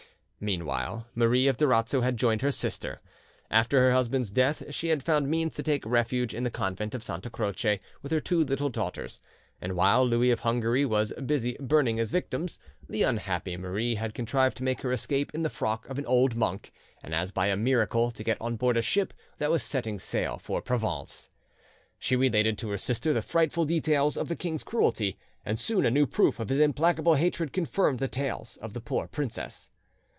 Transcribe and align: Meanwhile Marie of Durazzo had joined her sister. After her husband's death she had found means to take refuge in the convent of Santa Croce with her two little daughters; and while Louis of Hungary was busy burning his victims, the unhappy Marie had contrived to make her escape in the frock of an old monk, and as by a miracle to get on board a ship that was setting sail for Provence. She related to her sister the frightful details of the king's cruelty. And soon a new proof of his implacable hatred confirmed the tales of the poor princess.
Meanwhile 0.43 1.05
Marie 1.13 1.45
of 1.45 1.57
Durazzo 1.57 2.01
had 2.01 2.17
joined 2.17 2.41
her 2.41 2.49
sister. 2.51 2.99
After 3.51 3.79
her 3.79 3.91
husband's 3.91 4.31
death 4.31 4.63
she 4.73 4.87
had 4.87 5.03
found 5.03 5.29
means 5.29 5.53
to 5.53 5.61
take 5.61 5.85
refuge 5.85 6.33
in 6.33 6.41
the 6.41 6.49
convent 6.49 6.95
of 6.95 7.03
Santa 7.03 7.29
Croce 7.29 7.79
with 8.01 8.11
her 8.11 8.19
two 8.19 8.43
little 8.43 8.69
daughters; 8.69 9.19
and 9.61 9.75
while 9.75 10.03
Louis 10.03 10.31
of 10.31 10.39
Hungary 10.39 10.83
was 10.83 11.13
busy 11.23 11.57
burning 11.59 11.97
his 11.97 12.09
victims, 12.09 12.57
the 12.89 13.03
unhappy 13.03 13.55
Marie 13.55 13.93
had 13.93 14.15
contrived 14.15 14.57
to 14.57 14.63
make 14.63 14.81
her 14.81 14.91
escape 14.91 15.31
in 15.35 15.43
the 15.43 15.49
frock 15.51 15.87
of 15.87 15.99
an 15.99 16.07
old 16.07 16.33
monk, 16.35 16.71
and 17.03 17.13
as 17.13 17.31
by 17.31 17.45
a 17.45 17.55
miracle 17.55 18.09
to 18.09 18.23
get 18.23 18.41
on 18.41 18.55
board 18.55 18.77
a 18.77 18.81
ship 18.81 19.13
that 19.37 19.51
was 19.51 19.61
setting 19.61 19.99
sail 19.99 20.39
for 20.39 20.59
Provence. 20.59 21.29
She 21.99 22.15
related 22.15 22.57
to 22.57 22.69
her 22.71 22.79
sister 22.79 23.13
the 23.13 23.21
frightful 23.21 23.65
details 23.65 24.17
of 24.17 24.27
the 24.27 24.35
king's 24.35 24.63
cruelty. 24.63 25.19
And 25.45 25.59
soon 25.59 25.85
a 25.85 25.91
new 25.91 26.07
proof 26.07 26.39
of 26.39 26.49
his 26.49 26.57
implacable 26.57 27.13
hatred 27.13 27.53
confirmed 27.53 27.99
the 27.99 28.07
tales 28.07 28.57
of 28.57 28.73
the 28.73 28.81
poor 28.81 29.07
princess. 29.07 29.69